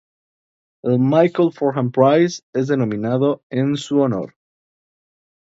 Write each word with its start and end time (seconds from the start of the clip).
El 0.91 0.95
Michael 1.11 1.51
Fordham 1.55 1.91
Prize 1.97 2.41
es 2.53 2.65
denominado 2.69 3.43
en 3.51 3.77
su 3.77 3.99
honor. 4.01 4.35